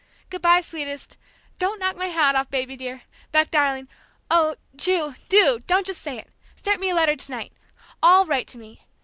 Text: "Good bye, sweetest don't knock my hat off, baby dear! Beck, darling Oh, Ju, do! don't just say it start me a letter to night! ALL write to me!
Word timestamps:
"Good 0.31 0.41
bye, 0.41 0.61
sweetest 0.61 1.15
don't 1.59 1.77
knock 1.79 1.95
my 1.95 2.07
hat 2.07 2.33
off, 2.33 2.49
baby 2.49 2.75
dear! 2.75 3.03
Beck, 3.31 3.51
darling 3.51 3.87
Oh, 4.31 4.55
Ju, 4.75 5.13
do! 5.29 5.59
don't 5.67 5.85
just 5.85 6.01
say 6.01 6.17
it 6.17 6.31
start 6.55 6.79
me 6.79 6.89
a 6.89 6.95
letter 6.95 7.15
to 7.15 7.31
night! 7.31 7.53
ALL 8.01 8.25
write 8.25 8.47
to 8.47 8.57
me! 8.57 8.87